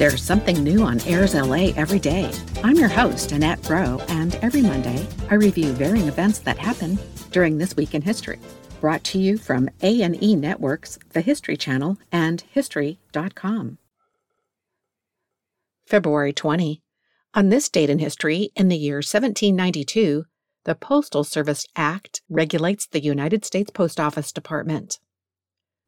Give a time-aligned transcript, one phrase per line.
[0.00, 2.32] There's something new on Airs LA every day.
[2.64, 6.98] I'm your host, Annette Bro, and every Monday I review varying events that happen
[7.32, 8.38] during this week in history.
[8.80, 13.76] Brought to you from A&E Networks, the History Channel, and History.com.
[15.84, 16.80] February 20.
[17.34, 20.24] On this date in history, in the year 1792,
[20.64, 24.98] the Postal Service Act regulates the United States Post Office Department.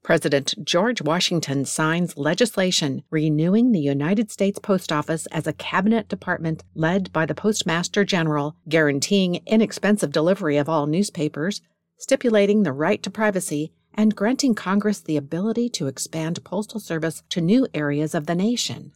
[0.02, 6.64] President George Washington signs legislation renewing the United States Post Office as a cabinet department
[6.74, 11.60] led by the Postmaster General, guaranteeing inexpensive delivery of all newspapers,
[11.98, 17.40] stipulating the right to privacy, and granting Congress the ability to expand postal service to
[17.40, 18.90] new areas of the nation.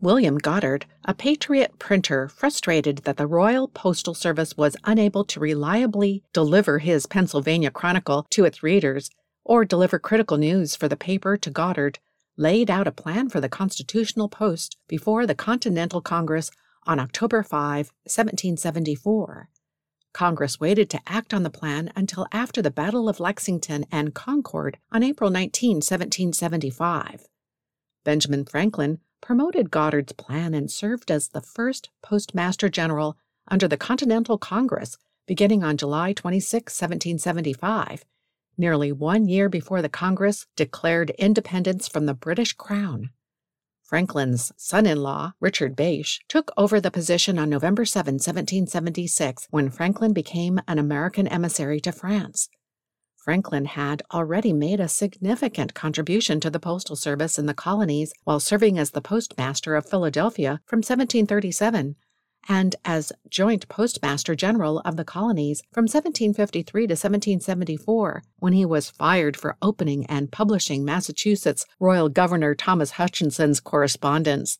[0.00, 6.22] William Goddard, a Patriot printer frustrated that the Royal Postal Service was unable to reliably
[6.32, 9.10] deliver his Pennsylvania Chronicle to its readers,
[9.44, 11.98] or deliver critical news for the paper to Goddard,
[12.36, 16.50] laid out a plan for the Constitutional Post before the Continental Congress
[16.86, 19.48] on October 5, 1774.
[20.12, 24.78] Congress waited to act on the plan until after the Battle of Lexington and Concord
[24.92, 27.26] on April 19, 1775.
[28.04, 33.16] Benjamin Franklin promoted Goddard's plan and served as the first Postmaster General
[33.48, 38.04] under the Continental Congress beginning on July 26, 1775,
[38.56, 43.10] nearly one year before the Congress declared independence from the British Crown.
[43.82, 49.70] Franklin's son in law, Richard Bache, took over the position on November 7, 1776, when
[49.70, 52.48] Franklin became an American emissary to France.
[53.24, 58.38] Franklin had already made a significant contribution to the postal service in the colonies while
[58.38, 61.96] serving as the postmaster of Philadelphia from 1737
[62.48, 68.90] and as Joint Postmaster General of the colonies from 1753 to 1774, when he was
[68.90, 74.58] fired for opening and publishing Massachusetts Royal Governor Thomas Hutchinson's correspondence.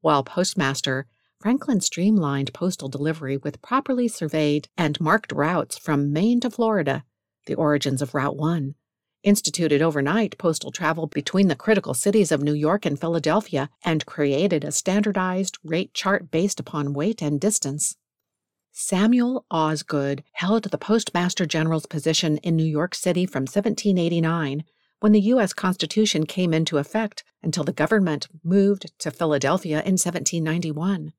[0.00, 1.06] While postmaster,
[1.40, 7.04] Franklin streamlined postal delivery with properly surveyed and marked routes from Maine to Florida,
[7.46, 8.74] the origins of Route 1,
[9.22, 14.64] instituted overnight postal travel between the critical cities of New York and Philadelphia, and created
[14.64, 17.96] a standardized rate chart based upon weight and distance.
[18.72, 24.64] Samuel Osgood held the Postmaster General's position in New York City from 1789,
[25.00, 25.52] when the U.S.
[25.52, 31.12] Constitution came into effect, until the government moved to Philadelphia in 1791.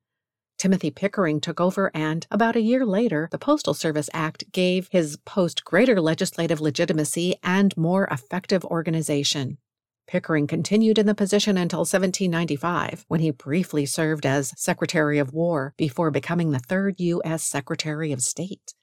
[0.58, 5.16] Timothy Pickering took over, and about a year later, the Postal Service Act gave his
[5.24, 9.58] post greater legislative legitimacy and more effective organization.
[10.06, 15.74] Pickering continued in the position until 1795, when he briefly served as Secretary of War
[15.76, 17.42] before becoming the third U.S.
[17.42, 18.74] Secretary of State.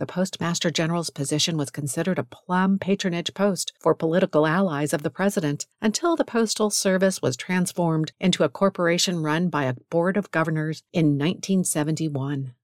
[0.00, 5.10] The Postmaster General's position was considered a plum patronage post for political allies of the
[5.10, 10.30] president until the Postal Service was transformed into a corporation run by a board of
[10.30, 12.54] governors in 1971.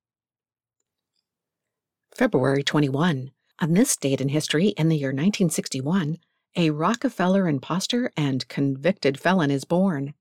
[2.14, 3.32] February 21.
[3.60, 6.16] On this date in history, in the year 1961,
[6.56, 10.14] a Rockefeller impostor and convicted felon is born.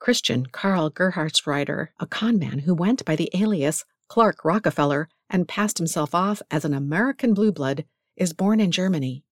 [0.00, 6.14] Christian Karl Gerhartsreiter, a conman who went by the alias Clark Rockefeller and passed himself
[6.14, 7.84] off as an American blue blood,
[8.16, 9.24] is born in Germany.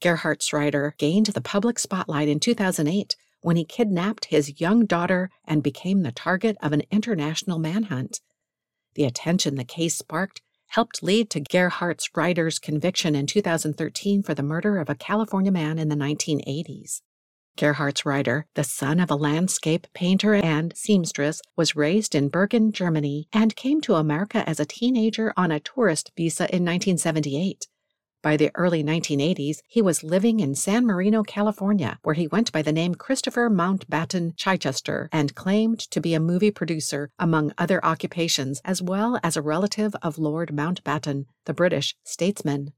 [0.00, 6.02] Gerhartsreiter gained the public spotlight in 2008 when he kidnapped his young daughter and became
[6.02, 8.20] the target of an international manhunt.
[8.94, 14.78] The attention the case sparked helped lead to Gerhartsreiter's conviction in 2013 for the murder
[14.78, 17.02] of a California man in the 1980s.
[17.56, 23.54] Gerhartsreiter, the son of a landscape painter and seamstress, was raised in Bergen, Germany, and
[23.56, 27.68] came to America as a teenager on a tourist visa in 1978.
[28.22, 32.62] By the early 1980s, he was living in San Marino, California, where he went by
[32.62, 38.60] the name Christopher Mountbatten Chichester and claimed to be a movie producer, among other occupations,
[38.64, 42.72] as well as a relative of Lord Mountbatten, the British statesman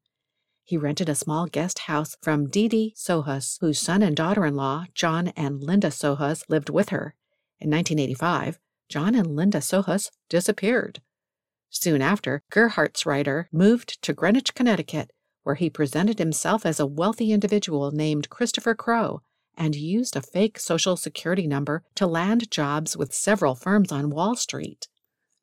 [0.64, 4.86] he rented a small guest house from Dee Sohus, whose son and daughter in law,
[4.94, 7.14] John and Linda Sohus, lived with her.
[7.60, 8.58] In 1985,
[8.88, 11.02] John and Linda Sohus disappeared.
[11.68, 15.10] Soon after, Gerhartsreiter moved to Greenwich, Connecticut,
[15.42, 19.20] where he presented himself as a wealthy individual named Christopher Crowe
[19.56, 24.34] and used a fake social security number to land jobs with several firms on Wall
[24.34, 24.88] Street.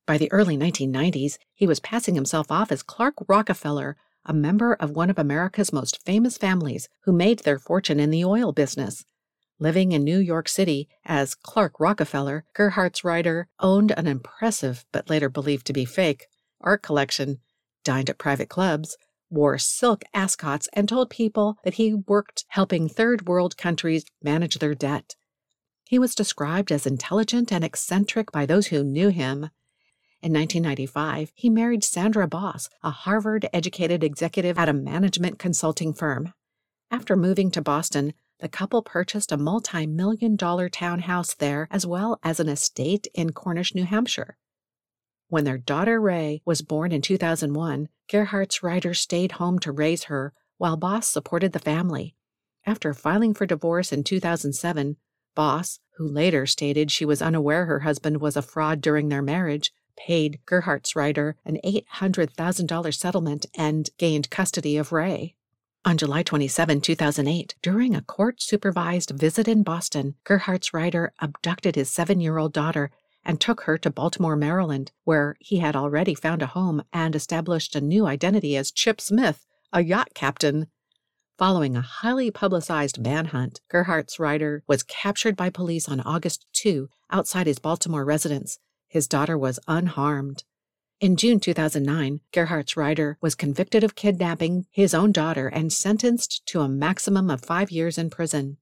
[0.05, 3.95] By the early 1990s, he was passing himself off as Clark Rockefeller,
[4.25, 8.23] a member of one of America's most famous families who made their fortune in the
[8.23, 9.03] oil business.
[9.59, 15.67] Living in New York City as Clark Rockefeller, Gerhartsreiter owned an impressive, but later believed
[15.67, 16.27] to be fake,
[16.59, 17.39] art collection,
[17.83, 18.97] dined at private clubs,
[19.29, 24.75] wore silk ascots, and told people that he worked helping third world countries manage their
[24.75, 25.15] debt.
[25.85, 29.49] He was described as intelligent and eccentric by those who knew him.
[30.23, 36.33] In 1995, he married Sandra Boss, a Harvard educated executive at a management consulting firm.
[36.91, 42.19] After moving to Boston, the couple purchased a multi million dollar townhouse there as well
[42.21, 44.37] as an estate in Cornish, New Hampshire.
[45.27, 50.77] When their daughter Ray was born in 2001, Gerhartsreiter stayed home to raise her while
[50.77, 52.15] Boss supported the family.
[52.63, 54.97] After filing for divorce in 2007,
[55.33, 59.71] Boss, who later stated she was unaware her husband was a fraud during their marriage,
[60.05, 65.35] paid Gerhartsreiter an $800,000 settlement and gained custody of Ray.
[65.83, 72.19] On July 27, 2008, during a court supervised visit in Boston, Gerhartsreiter abducted his seven
[72.19, 72.91] year old daughter
[73.23, 77.75] and took her to Baltimore, Maryland, where he had already found a home and established
[77.75, 80.67] a new identity as Chip Smith, a yacht captain.
[81.37, 87.59] Following a highly publicized manhunt, Gerhartsreiter was captured by police on August 2 outside his
[87.59, 88.59] Baltimore residence.
[88.91, 90.43] His daughter was unharmed.
[90.99, 96.67] In June 2009, Gerhartsreiter was convicted of kidnapping his own daughter and sentenced to a
[96.67, 98.57] maximum of five years in prison.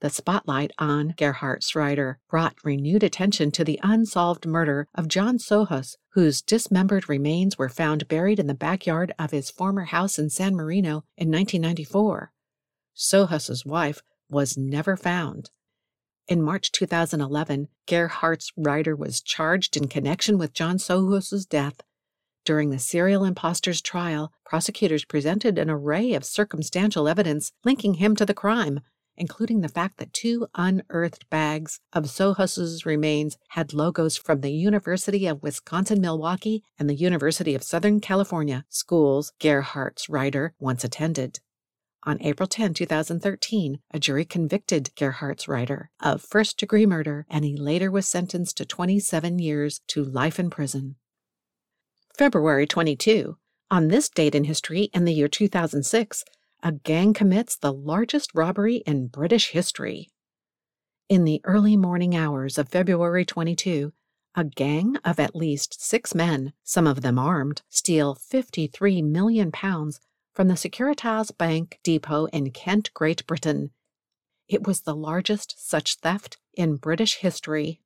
[0.00, 6.42] The spotlight on Gerhartsreiter brought renewed attention to the unsolved murder of John Sohus, whose
[6.42, 11.04] dismembered remains were found buried in the backyard of his former house in San Marino
[11.16, 12.32] in 1994.
[12.92, 15.50] Sohus's wife was never found.
[16.26, 21.82] In March 2011, Gerhartsreiter was charged in connection with John Sohus's death.
[22.46, 28.24] During the serial impostor's trial, prosecutors presented an array of circumstantial evidence linking him to
[28.24, 28.80] the crime,
[29.18, 35.26] including the fact that two unearthed bags of Sohus's remains had logos from the University
[35.26, 41.40] of Wisconsin Milwaukee and the University of Southern California, schools Gerhartsreiter once attended.
[42.06, 47.90] On April 10, 2013, a jury convicted Gerhartsreiter of first degree murder, and he later
[47.90, 50.96] was sentenced to 27 years to life in prison.
[52.14, 53.38] February 22.
[53.70, 56.24] On this date in history, in the year 2006,
[56.62, 60.10] a gang commits the largest robbery in British history.
[61.08, 63.94] In the early morning hours of February 22,
[64.34, 70.00] a gang of at least six men, some of them armed, steal 53 million pounds
[70.34, 73.70] from the Securitas Bank depot in Kent, Great Britain.
[74.48, 77.80] It was the largest such theft in British history.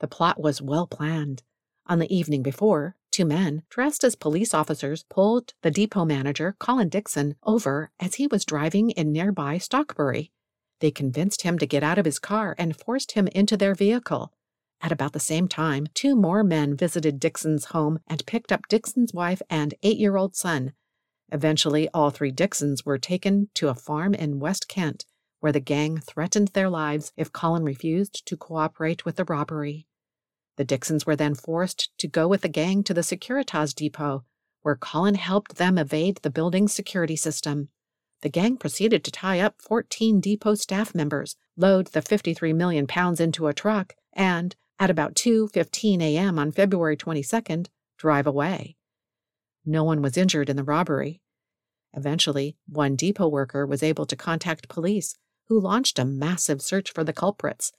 [0.00, 1.42] The plot was well planned.
[1.86, 6.90] On the evening before, Two men, dressed as police officers, pulled the depot manager, Colin
[6.90, 10.32] Dixon, over as he was driving in nearby Stockbury.
[10.80, 14.34] They convinced him to get out of his car and forced him into their vehicle.
[14.82, 19.14] At about the same time, two more men visited Dixon's home and picked up Dixon's
[19.14, 20.74] wife and eight year old son.
[21.32, 25.04] Eventually, all three Dixons were taken to a farm in West Kent,
[25.40, 29.86] where the gang threatened their lives if Colin refused to cooperate with the robbery.
[30.56, 34.24] The Dixons were then forced to go with the gang to the Securitas depot,
[34.62, 37.68] where Colin helped them evade the building's security system.
[38.22, 43.20] The gang proceeded to tie up 14 depot staff members, load the 53 million pounds
[43.20, 46.38] into a truck, and, at about 2:15 a.m.
[46.38, 47.66] on February 22nd,
[47.98, 48.75] drive away.
[49.66, 51.20] No one was injured in the robbery.
[51.92, 55.14] Eventually, one depot worker was able to contact police,
[55.48, 57.72] who launched a massive search for the culprits,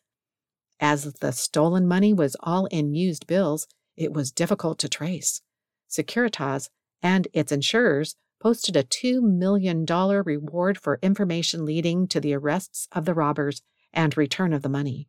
[0.79, 5.41] as the stolen money was all in used bills, it was difficult to trace.
[5.89, 6.69] Securitas
[7.01, 13.05] and its insurers posted a $2 million reward for information leading to the arrests of
[13.05, 15.07] the robbers and return of the money.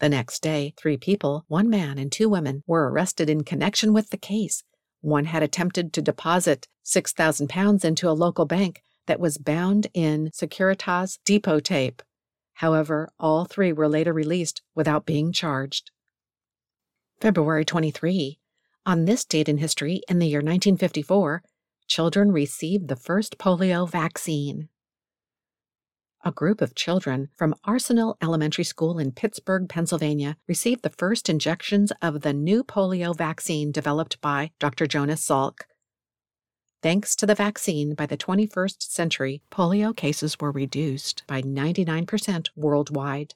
[0.00, 4.10] The next day, three people, one man and two women, were arrested in connection with
[4.10, 4.62] the case.
[5.06, 10.30] One had attempted to deposit 6,000 pounds into a local bank that was bound in
[10.32, 12.02] Securitas depot tape.
[12.54, 15.92] However, all three were later released without being charged.
[17.20, 18.40] February 23.
[18.84, 21.44] On this date in history, in the year 1954,
[21.86, 24.70] children received the first polio vaccine.
[26.26, 31.92] A group of children from Arsenal Elementary School in Pittsburgh, Pennsylvania, received the first injections
[32.02, 34.88] of the new polio vaccine developed by Dr.
[34.88, 35.60] Jonas Salk.
[36.82, 43.34] Thanks to the vaccine, by the 21st century, polio cases were reduced by 99% worldwide.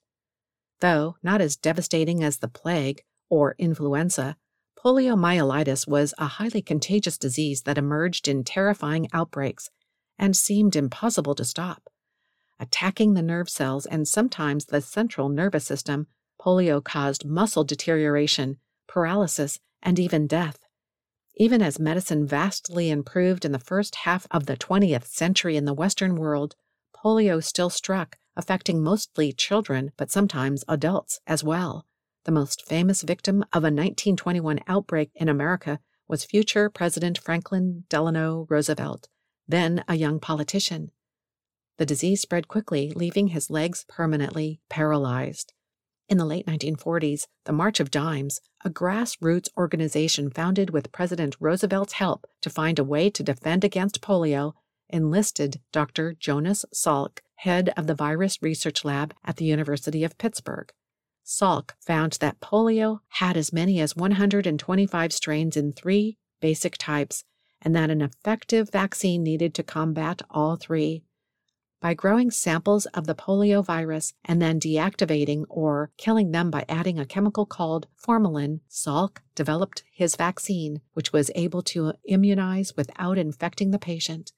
[0.81, 4.37] Though not as devastating as the plague or influenza,
[4.85, 9.71] Poliomyelitis was a highly contagious disease that emerged in terrifying outbreaks
[10.19, 11.85] and seemed impossible to stop.
[12.63, 19.59] Attacking the nerve cells and sometimes the central nervous system, polio caused muscle deterioration, paralysis,
[19.83, 20.59] and even death.
[21.37, 25.73] Even as medicine vastly improved in the first half of the 20th century in the
[25.73, 26.55] Western world,
[26.95, 31.87] polio still struck, affecting mostly children, but sometimes adults as well.
[32.25, 38.47] The most famous victim of a 1921 outbreak in America was future President Franklin Delano
[38.51, 39.09] Roosevelt,
[39.49, 40.91] then a young politician.
[41.81, 45.55] The disease spread quickly, leaving his legs permanently paralyzed.
[46.11, 51.95] In the late 1940s, the March of Dimes, a grassroots organization founded with President Roosevelt's
[51.95, 54.53] help to find a way to defend against polio,
[54.91, 56.13] enlisted Dr.
[56.13, 60.71] Jonas Salk, head of the virus research lab at the University of Pittsburgh.
[61.25, 67.25] Salk found that polio had as many as 125 strains in three basic types,
[67.63, 71.05] and that an effective vaccine needed to combat all three.
[71.81, 76.99] By growing samples of the polio virus and then deactivating or killing them by adding
[76.99, 83.71] a chemical called formalin, Salk developed his vaccine, which was able to immunize without infecting
[83.71, 84.33] the patient.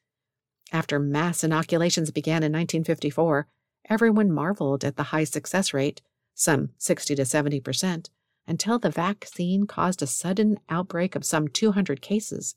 [0.71, 3.49] After mass inoculations began in 1954,
[3.91, 6.01] everyone marveled at the high success rate,
[6.35, 8.11] some 60 to 70 percent,
[8.47, 12.55] until the vaccine caused a sudden outbreak of some 200 cases.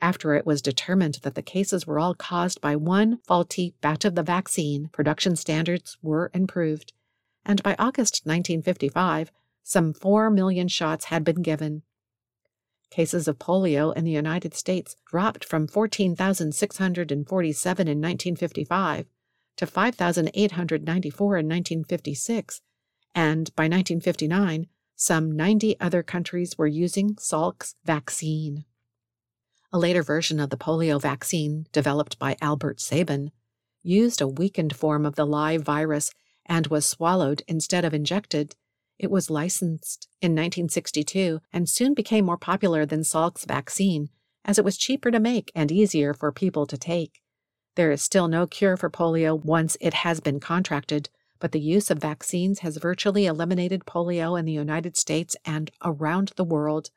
[0.00, 4.14] After it was determined that the cases were all caused by one faulty batch of
[4.14, 6.92] the vaccine, production standards were improved,
[7.44, 11.82] and by August 1955, some 4 million shots had been given.
[12.90, 19.06] Cases of polio in the United States dropped from 14,647 in 1955
[19.56, 22.60] to 5,894 in 1956,
[23.14, 28.64] and by 1959, some 90 other countries were using Salk's vaccine.
[29.76, 33.30] A later version of the polio vaccine, developed by Albert Sabin,
[33.82, 36.10] used a weakened form of the live virus
[36.46, 38.56] and was swallowed instead of injected
[38.98, 44.08] it was licensed in 1962 and soon became more popular than Salk's vaccine,
[44.46, 47.20] as it was cheaper to make and easier for people to take.
[47.74, 51.90] There is still no cure for polio once it has been contracted, but the use
[51.90, 56.88] of vaccines has virtually eliminated polio in the United States and around the world.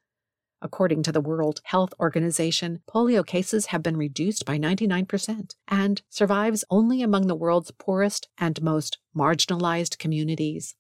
[0.61, 6.65] According to the World Health Organization, polio cases have been reduced by 99% and survives
[6.69, 10.75] only among the world's poorest and most marginalized communities.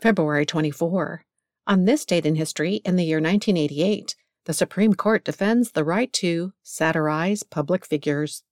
[0.00, 1.24] February 24.
[1.66, 6.12] On this date in history, in the year 1988, the Supreme Court defends the right
[6.14, 8.42] to satirize public figures.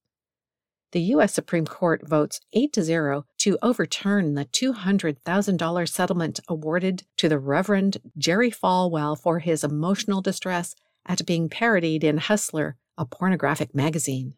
[0.93, 1.33] The U.S.
[1.33, 7.97] Supreme Court votes 8 to 0 to overturn the $200,000 settlement awarded to the Reverend
[8.17, 10.75] Jerry Falwell for his emotional distress
[11.05, 14.35] at being parodied in Hustler, a pornographic magazine.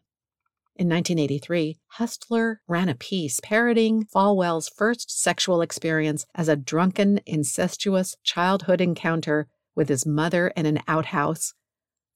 [0.74, 8.16] In 1983, Hustler ran a piece parodying Falwell's first sexual experience as a drunken, incestuous
[8.24, 11.54] childhood encounter with his mother in an outhouse.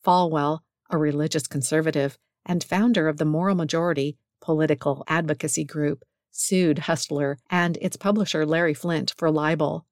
[0.04, 0.60] Falwell,
[0.90, 7.78] a religious conservative and founder of the Moral Majority political advocacy group, sued Hustler and
[7.80, 9.86] its publisher Larry Flynt for libel.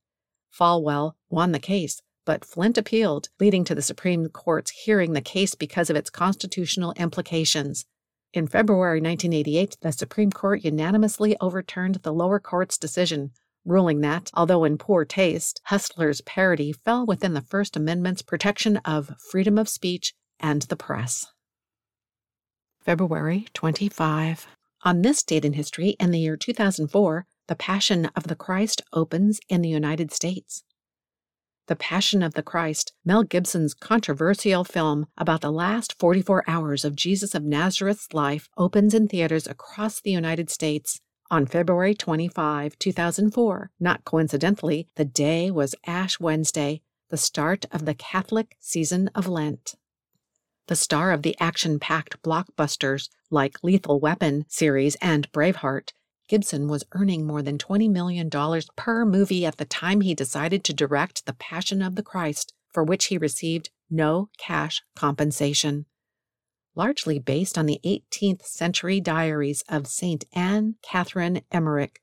[0.51, 5.55] Falwell won the case, but Flynt appealed, leading to the Supreme Court's hearing the case
[5.55, 7.87] because of its constitutional implications.
[8.35, 13.31] In February 1988, the Supreme Court unanimously overturned the lower court's decision,
[13.65, 19.15] ruling that, although in poor taste, Hustler's parody fell within the First Amendment's protection of
[19.31, 21.27] freedom of speech and the press.
[22.85, 24.47] February 25.
[24.85, 29.41] On this date in history, in the year 2004, the Passion of the Christ opens
[29.49, 30.65] in the United States.
[31.69, 36.97] The Passion of the Christ, Mel Gibson's controversial film about the last 44 hours of
[36.97, 43.71] Jesus of Nazareth's life, opens in theaters across the United States on February 25, 2004.
[43.79, 49.77] Not coincidentally, the day was Ash Wednesday, the start of the Catholic season of Lent.
[50.69, 55.93] The star of the action packed blockbusters like Lethal Weapon series and Braveheart
[56.29, 58.31] Gibson was earning more than $20 million
[58.77, 62.83] per movie at the time he decided to direct The Passion of the Christ, for
[62.83, 65.87] which he received no cash compensation.
[66.75, 70.25] Largely based on the 18th century diaries of St.
[70.33, 72.01] Anne Catherine Emmerich,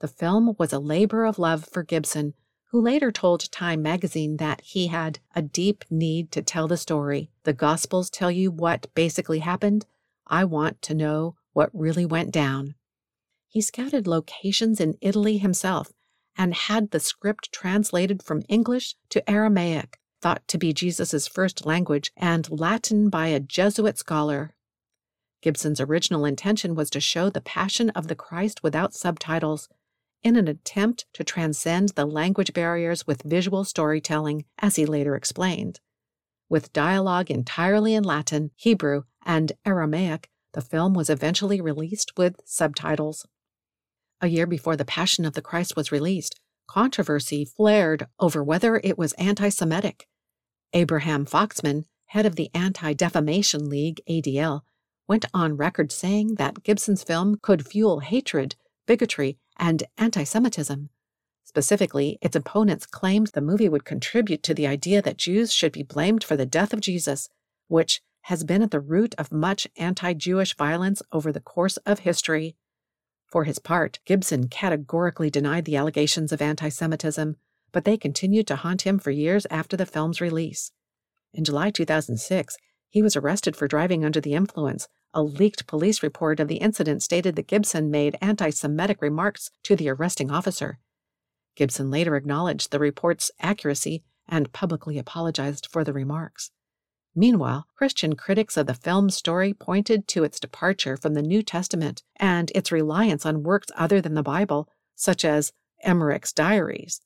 [0.00, 2.34] the film was a labor of love for Gibson,
[2.72, 7.30] who later told Time magazine that he had a deep need to tell the story.
[7.44, 9.84] The Gospels tell you what basically happened.
[10.26, 12.74] I want to know what really went down.
[13.46, 15.92] He scouted locations in Italy himself
[16.34, 19.98] and had the script translated from English to Aramaic.
[20.22, 24.54] thought to be Jesus' first language, and Latin by a Jesuit scholar.
[25.42, 29.68] Gibson's original intention was to show the Passion of the Christ without subtitles,
[30.22, 35.80] in an attempt to transcend the language barriers with visual storytelling, as he later explained.
[36.48, 43.26] With dialogue entirely in Latin, Hebrew, and Aramaic, the film was eventually released with subtitles.
[44.20, 46.38] A year before The Passion of the Christ was released,
[46.68, 50.06] controversy flared over whether it was anti Semitic.
[50.72, 54.60] Abraham Foxman, head of the Anti Defamation League, ADL,
[55.08, 60.90] went on record saying that Gibson's film could fuel hatred, bigotry, and anti Semitism.
[61.44, 65.82] Specifically, its opponents claimed the movie would contribute to the idea that Jews should be
[65.82, 67.28] blamed for the death of Jesus,
[67.68, 72.00] which has been at the root of much anti Jewish violence over the course of
[72.00, 72.56] history.
[73.26, 77.36] For his part, Gibson categorically denied the allegations of anti Semitism,
[77.72, 80.70] but they continued to haunt him for years after the film's release.
[81.34, 82.56] In July 2006,
[82.88, 84.86] he was arrested for driving under the influence.
[85.14, 89.76] A leaked police report of the incident stated that Gibson made anti Semitic remarks to
[89.76, 90.78] the arresting officer.
[91.54, 96.50] Gibson later acknowledged the report's accuracy and publicly apologized for the remarks.
[97.14, 102.02] Meanwhile, Christian critics of the film's story pointed to its departure from the New Testament
[102.16, 105.52] and its reliance on works other than the Bible, such as
[105.82, 107.02] Emmerich's diaries.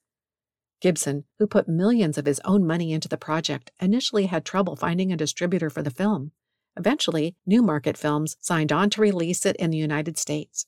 [0.81, 5.11] Gibson, who put millions of his own money into the project, initially had trouble finding
[5.11, 6.31] a distributor for the film.
[6.77, 10.67] Eventually, Newmarket Films signed on to release it in the United States.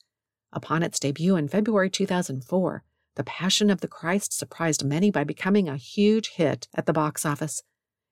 [0.52, 2.82] Upon its debut in February 2004,
[3.16, 7.26] The Passion of the Christ surprised many by becoming a huge hit at the box
[7.26, 7.62] office,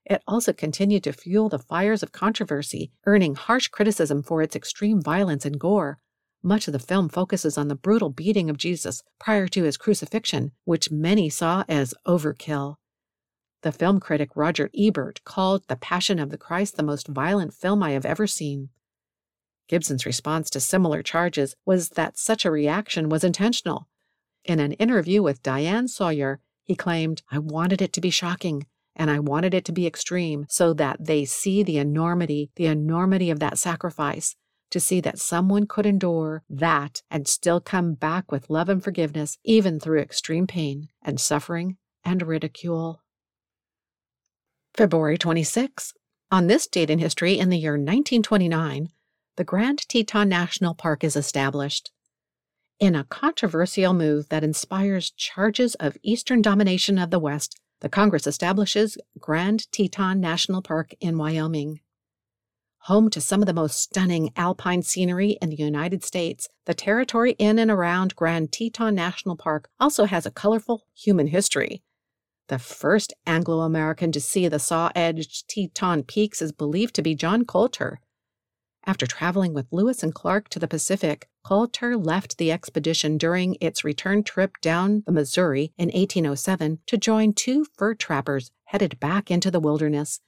[0.08, 5.02] it also continued to fuel the fires of controversy, earning harsh criticism for its extreme
[5.02, 5.98] violence and gore.
[6.42, 10.52] Much of the film focuses on the brutal beating of Jesus prior to his crucifixion,
[10.64, 12.76] which many saw as overkill.
[13.62, 17.82] The film critic Roger Ebert called The Passion of the Christ the most violent film
[17.82, 18.68] I have ever seen.
[19.68, 23.88] Gibson's response to similar charges was that such a reaction was intentional.
[24.44, 29.10] In an interview with Diane Sawyer, he claimed, I wanted it to be shocking and
[29.10, 33.40] I wanted it to be extreme so that they see the enormity, the enormity of
[33.40, 34.36] that sacrifice,
[34.70, 39.38] to see that someone could endure that and still come back with love and forgiveness,
[39.44, 43.02] even through extreme pain and suffering and ridicule.
[44.76, 45.94] February 26.
[46.30, 48.88] On this date in history, in the year 1929,
[49.36, 51.90] the Grand Teton National Park is established.
[52.78, 58.26] In a controversial move that inspires charges of Eastern domination of the West, the Congress
[58.26, 61.80] establishes Grand Teton National Park in Wyoming.
[62.80, 67.34] Home to some of the most stunning alpine scenery in the United States, the territory
[67.38, 71.82] in and around Grand Teton National Park also has a colorful human history.
[72.48, 77.14] The first Anglo American to see the saw edged Teton Peaks is believed to be
[77.14, 78.00] John Colter,
[78.86, 83.82] after traveling with Lewis and Clark to the Pacific, Colter left the expedition during its
[83.82, 89.50] return trip down the Missouri in 1807 to join two fur trappers headed back into
[89.50, 90.20] the wilderness.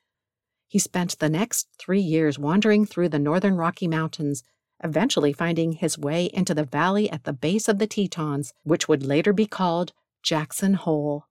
[0.66, 4.42] He spent the next three years wandering through the northern Rocky Mountains,
[4.82, 9.04] eventually finding his way into the valley at the base of the Tetons, which would
[9.04, 9.92] later be called
[10.24, 11.27] Jackson Hole.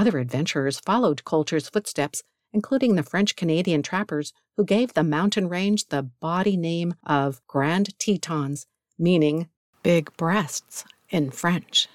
[0.00, 2.22] Other adventurers followed Colter's footsteps
[2.54, 7.98] including the French Canadian trappers who gave the mountain range the body name of Grand
[7.98, 8.66] Tetons,
[8.98, 9.50] meaning
[9.82, 11.86] big breasts in French.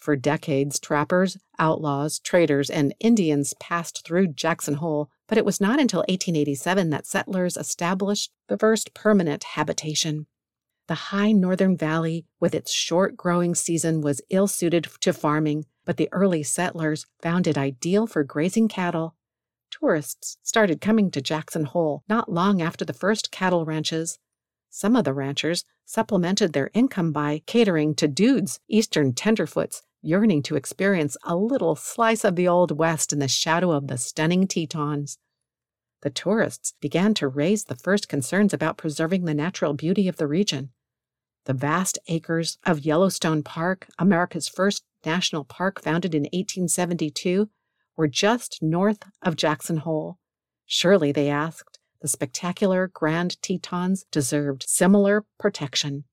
[0.00, 5.78] For decades, trappers, outlaws, traders, and Indians passed through Jackson Hole, but it was not
[5.78, 10.26] until 1887 that settlers established the first permanent habitation.
[10.88, 15.96] The high northern valley, with its short growing season, was ill suited to farming, but
[15.96, 19.16] the early settlers found it ideal for grazing cattle
[19.70, 24.18] Tourists started coming to Jackson Hole not long after the first cattle ranches.
[24.70, 30.56] Some of the ranchers supplemented their income by catering to dudes, Eastern tenderfoots, yearning to
[30.56, 35.18] experience a little slice of the Old West in the shadow of the stunning Tetons.
[36.02, 40.26] The tourists began to raise the first concerns about preserving the natural beauty of the
[40.26, 40.70] region.
[41.48, 47.48] The vast acres of Yellowstone Park, America's first national park founded in 1872,
[47.96, 50.18] were just north of Jackson Hole.
[50.66, 56.04] Surely, they asked, the spectacular Grand Tetons deserved similar protection.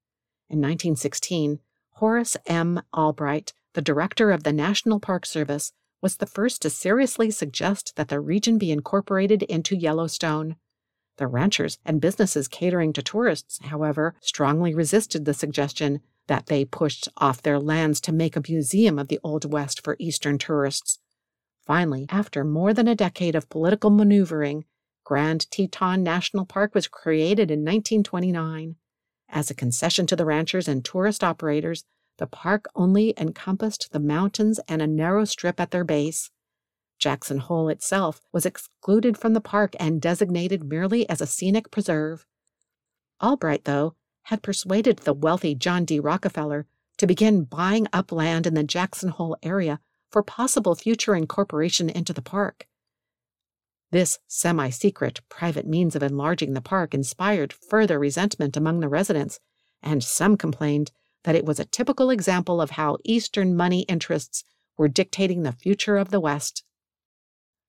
[0.50, 1.60] In 1916,
[1.96, 2.82] Horace M.
[2.96, 8.08] Albright, the director of the National Park Service, was the first to seriously suggest that
[8.08, 10.56] the region be incorporated into Yellowstone.
[11.18, 17.08] The ranchers and businesses catering to tourists, however, strongly resisted the suggestion that they pushed
[17.18, 21.00] off their lands to make a museum of the Old West for Eastern tourists.
[21.66, 24.66] Finally, after more than a decade of political maneuvering,
[25.04, 28.76] Grand Teton National Park was created in 1929.
[29.30, 31.86] As a concession to the ranchers and tourist operators,
[32.18, 36.32] the park only encompassed the mountains and a narrow strip at their base.
[36.98, 42.26] Jackson Hole itself was excluded from the park and designated merely as a scenic preserve.
[43.24, 46.00] Albright, though, had persuaded the wealthy John D.
[46.00, 46.66] Rockefeller
[46.98, 49.80] to begin buying up land in the Jackson Hole area
[50.10, 52.68] for possible future incorporation into the park.
[53.92, 59.40] This semi secret private means of enlarging the park inspired further resentment among the residents,
[59.82, 60.92] and some complained
[61.24, 64.44] that it was a typical example of how Eastern money interests
[64.78, 66.65] were dictating the future of the West.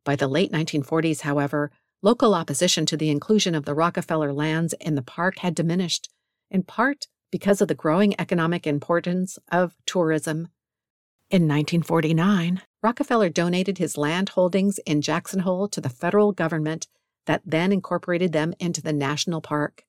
[0.07, 4.95] By the late 1940s, however, local opposition to the inclusion of the Rockefeller lands in
[4.95, 6.09] the park had diminished,
[6.49, 10.51] in part because of the growing economic importance of tourism.
[11.29, 16.87] In 1949, Rockefeller donated his land holdings in Jackson Hole to the federal government
[17.27, 19.83] that then incorporated them into the national park.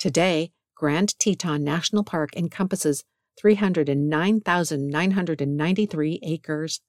[0.00, 3.04] Today, Grand Teton National Park encompasses
[3.38, 6.80] 309,993 acres.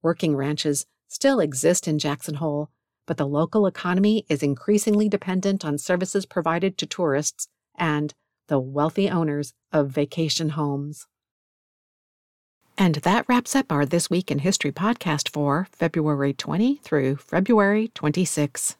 [0.00, 2.70] Working ranches still exist in Jackson Hole,
[3.06, 8.14] but the local economy is increasingly dependent on services provided to tourists and
[8.48, 11.06] the wealthy owners of vacation homes.
[12.78, 17.88] And that wraps up our This Week in History podcast for February 20 through February
[17.88, 18.76] 26.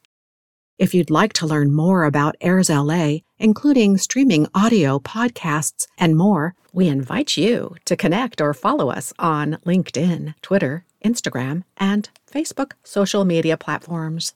[0.79, 6.55] If you'd like to learn more about Airs LA, including streaming audio, podcasts, and more,
[6.73, 13.25] we invite you to connect or follow us on LinkedIn, Twitter, Instagram, and Facebook social
[13.25, 14.35] media platforms.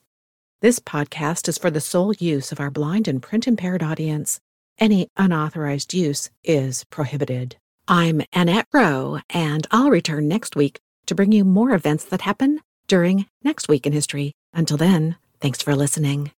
[0.60, 4.40] This podcast is for the sole use of our blind and print impaired audience.
[4.78, 7.56] Any unauthorized use is prohibited.
[7.88, 12.60] I'm Annette Rowe, and I'll return next week to bring you more events that happen
[12.86, 14.32] during Next Week in History.
[14.52, 16.32] Until then, thanks for listening.